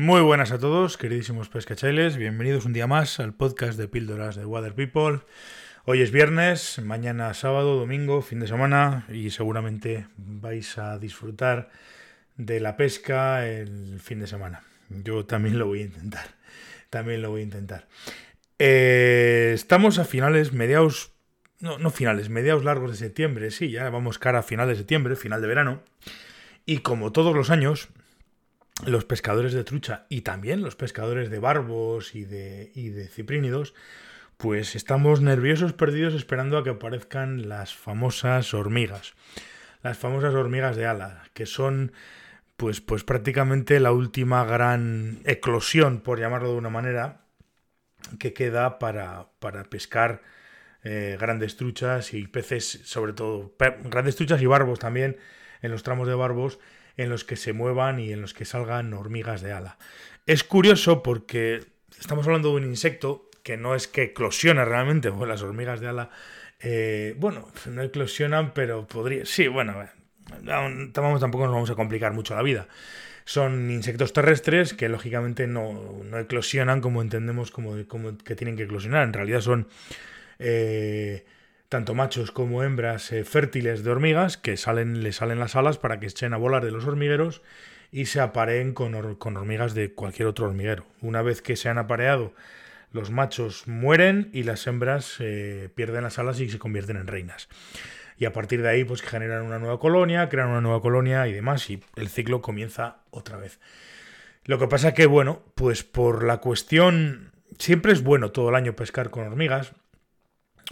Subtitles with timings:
[0.00, 2.16] Muy buenas a todos, queridísimos pescachailes.
[2.16, 5.22] Bienvenidos un día más al podcast de píldoras de Water People.
[5.86, 11.70] Hoy es viernes, mañana sábado, domingo, fin de semana y seguramente vais a disfrutar
[12.36, 14.62] de la pesca el fin de semana.
[14.88, 16.28] Yo también lo voy a intentar.
[16.90, 17.88] También lo voy a intentar.
[18.60, 21.10] Eh, estamos a finales, mediados,
[21.58, 25.16] no, no finales, mediados largos de septiembre, sí, ya vamos cara a final de septiembre,
[25.16, 25.82] final de verano.
[26.66, 27.88] Y como todos los años,
[28.86, 33.74] los pescadores de trucha y también los pescadores de barbos y de, y de ciprínidos,
[34.36, 39.14] pues estamos nerviosos, perdidos, esperando a que aparezcan las famosas hormigas.
[39.82, 41.92] Las famosas hormigas de ala, que son
[42.56, 47.20] pues, pues prácticamente la última gran eclosión, por llamarlo de una manera,
[48.18, 50.22] que queda para, para pescar
[50.82, 53.54] eh, grandes truchas y peces, sobre todo,
[53.84, 55.18] grandes truchas y barbos también,
[55.62, 56.58] en los tramos de barbos,
[56.98, 59.78] en los que se muevan y en los que salgan hormigas de ala.
[60.26, 61.64] Es curioso porque
[61.98, 65.88] estamos hablando de un insecto que no es que eclosiona realmente, o las hormigas de
[65.88, 66.10] ala,
[66.60, 69.74] eh, bueno, no eclosionan, pero podría, sí, bueno,
[70.92, 72.68] tampoco nos vamos a complicar mucho la vida.
[73.24, 78.64] Son insectos terrestres que lógicamente no, no eclosionan como entendemos como, como, que tienen que
[78.64, 79.04] eclosionar.
[79.04, 79.68] En realidad son
[80.38, 81.26] eh,
[81.68, 86.00] tanto machos como hembras eh, fértiles de hormigas que salen, le salen las alas para
[86.00, 87.42] que echen a volar de los hormigueros
[87.90, 90.86] y se apareen con, hormigas de cualquier otro hormiguero.
[91.00, 92.34] Una vez que se han apareado,
[92.92, 97.48] los machos mueren y las hembras eh, pierden las alas y se convierten en reinas.
[98.18, 101.32] Y a partir de ahí, pues generan una nueva colonia, crean una nueva colonia y
[101.32, 103.60] demás, y el ciclo comienza otra vez.
[104.44, 107.32] Lo que pasa que, bueno, pues por la cuestión.
[107.58, 109.72] Siempre es bueno todo el año pescar con hormigas,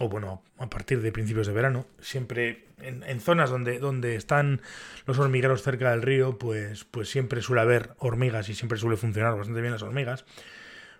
[0.00, 4.60] o bueno, a partir de principios de verano, siempre en, zonas donde, donde están
[5.06, 9.36] los hormigueros cerca del río, pues, pues siempre suele haber hormigas y siempre suele funcionar
[9.36, 10.24] bastante bien las hormigas.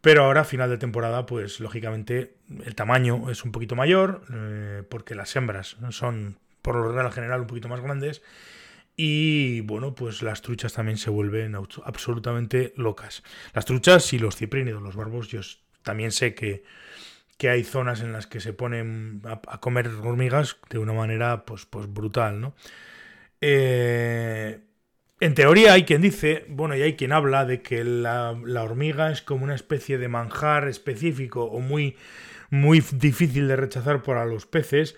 [0.00, 5.14] Pero ahora, final de temporada, pues lógicamente el tamaño es un poquito mayor, eh, porque
[5.14, 8.22] las hembras son, por lo general, general, un poquito más grandes.
[8.96, 11.54] Y bueno, pues las truchas también se vuelven
[11.84, 13.22] absolutamente locas.
[13.54, 15.40] Las truchas y los ciprínidos, los barbos, yo
[15.82, 16.64] también sé que
[17.38, 21.64] que hay zonas en las que se ponen a, comer hormigas de una manera pues,
[21.64, 22.54] pues brutal, ¿no?
[23.40, 24.60] Eh,
[25.20, 29.22] en teoría hay quien dice, bueno, y hay quien habla de que la, hormiga es
[29.22, 31.96] como una especie de manjar específico o muy,
[32.50, 34.96] muy difícil de rechazar para los peces,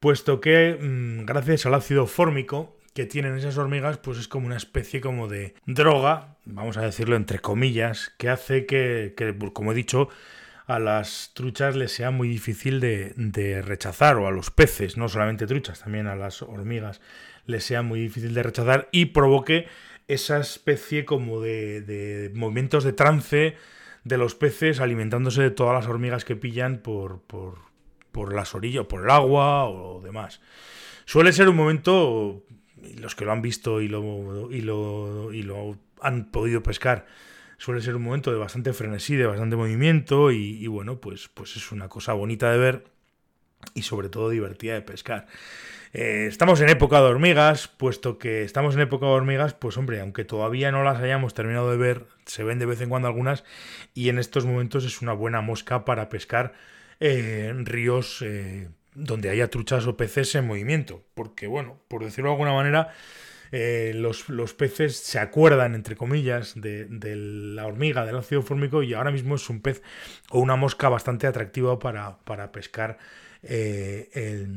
[0.00, 4.56] puesto que mm, gracias al ácido fórmico que tienen esas hormigas, pues es como una
[4.56, 9.74] especie como de droga, vamos a decirlo entre comillas, que hace que, que como he
[9.74, 10.10] dicho,
[10.66, 15.46] a las truchas les sea muy difícil de, rechazar, o a los peces, no solamente
[15.46, 17.00] truchas, también a las hormigas
[17.44, 19.66] les sea muy difícil de rechazar y provoque
[20.06, 23.56] esa especie como de, movimientos de trance
[24.04, 27.58] de los peces alimentándose de todas las hormigas que pillan por, por,
[28.10, 30.40] por las orillas, por el agua o demás.
[31.04, 32.44] Suele ser un momento,
[32.98, 37.06] los que lo han visto y lo, y lo, y lo han podido pescar,
[37.62, 41.70] suele ser un momento de bastante frenesí, de bastante movimiento y, bueno, pues, pues es
[41.70, 42.84] una cosa bonita de ver
[43.72, 45.28] y sobre todo divertida de pescar.
[45.92, 50.00] Eh, estamos en época de hormigas, puesto que estamos en época de hormigas, pues hombre,
[50.00, 53.44] aunque todavía no las hayamos terminado de ver, se ven de vez en cuando algunas
[53.94, 56.54] y en estos momentos es una buena mosca para pescar
[56.98, 62.30] eh, en ríos eh, donde haya truchas o peces en movimiento, porque bueno, por decirlo
[62.30, 62.92] de alguna manera,
[63.52, 69.10] eh, los, peces se acuerdan, entre comillas, de, la hormiga, del ácido fórmico, y ahora
[69.10, 69.82] mismo es un pez
[70.30, 72.16] o una mosca bastante atractiva para,
[72.50, 72.98] pescar,
[73.42, 74.48] eh,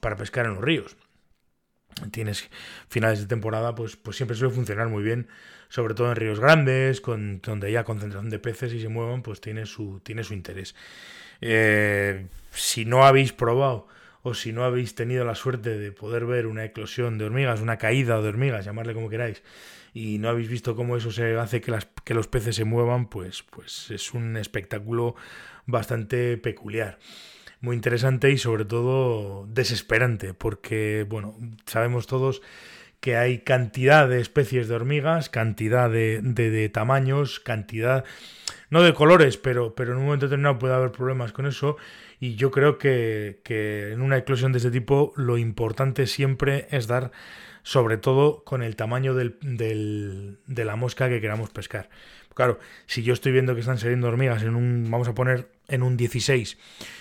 [0.00, 0.96] para pescar en los ríos.
[2.12, 2.48] Tienes
[2.88, 5.26] finales de temporada, pues, pues siempre suele funcionar muy bien,
[5.68, 9.66] sobre todo en ríos grandes, donde haya concentración de peces y se muevan, pues tiene
[9.66, 10.76] su, tiene su interés.
[11.40, 13.88] Eh, si no habéis probado
[14.24, 17.76] o si no habéis tenido la suerte de poder ver una eclosión de hormigas, una
[17.76, 19.42] caída de hormigas, llamarle como queráis,
[19.92, 23.42] y no habéis visto cómo eso se hace que, que los peces se muevan, pues,
[23.42, 25.14] pues es un espectáculo
[25.66, 26.98] bastante peculiar.
[27.60, 32.40] Muy interesante y sobre todo desesperante, porque, bueno, sabemos todos
[33.00, 38.06] que hay cantidad de especies de hormigas, cantidad de, de, tamaños, cantidad,
[38.70, 41.76] no de colores, pero, pero en un momento determinado puede haber problemas con eso
[42.24, 43.42] y yo creo que,
[43.92, 47.12] en una eclosión de este tipo lo importante siempre es dar,
[47.62, 49.36] sobre todo con el tamaño del,
[50.46, 51.90] de la mosca que queramos pescar.
[52.32, 55.82] Claro, si yo estoy viendo que están saliendo hormigas en un, vamos a poner, en
[55.82, 56.56] un 16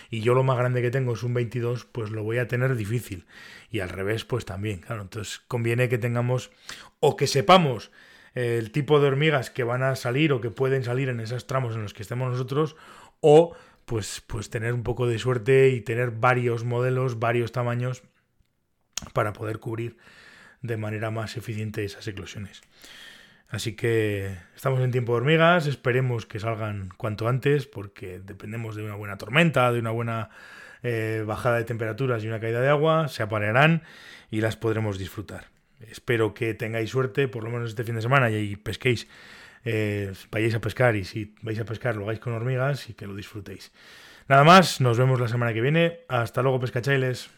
[0.10, 2.76] y yo lo más grande que tengo es un 22, pues lo voy a tener
[2.76, 3.26] difícil.
[3.72, 5.04] Y al revés, pues también, claro.
[5.04, 6.52] Entonces conviene que tengamos
[7.00, 7.92] o que sepamos
[8.36, 11.76] el tipo de hormigas que van a salir o que pueden salir en esos tramos
[11.76, 12.76] en los que estemos nosotros,
[13.22, 13.56] o
[13.86, 18.04] pues, pues tener un poco de suerte y tener varios modelos, varios tamaños
[19.14, 19.98] para poder cubrir
[20.62, 22.62] de manera más eficiente esas eclosiones.
[23.50, 28.84] Así que estamos en tiempo de hormigas, esperemos que salgan cuanto antes, porque dependemos de
[28.84, 30.30] una buena tormenta, de una buena
[30.82, 33.84] eh, bajada de temperaturas y una caída de agua, se aparearán
[34.32, 35.50] y las podremos disfrutar.
[35.82, 39.08] Espero que tengáis suerte, por lo menos este fin de semana, y pesquéis,
[39.66, 43.08] eh, vayáis a pescar y si vais a pescar lo hagáis con hormigas y que
[43.08, 43.72] lo disfrutéis.
[44.28, 46.00] Nada más, nos vemos la semana que viene.
[46.08, 47.30] Hasta luego, pescachailes.